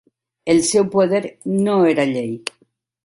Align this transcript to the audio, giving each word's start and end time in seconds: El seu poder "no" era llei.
El 0.53 0.61
seu 0.69 0.87
poder 0.95 1.21
"no" 1.67 1.77
era 1.93 2.07
llei. 2.15 2.33